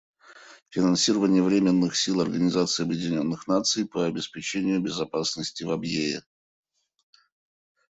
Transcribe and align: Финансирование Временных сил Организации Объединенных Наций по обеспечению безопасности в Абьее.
Финансирование 0.71 1.43
Временных 1.43 1.95
сил 1.95 2.21
Организации 2.21 2.81
Объединенных 2.81 3.45
Наций 3.47 3.85
по 3.85 4.07
обеспечению 4.07 4.81
безопасности 4.81 5.61
в 5.63 5.69
Абьее. 5.69 6.23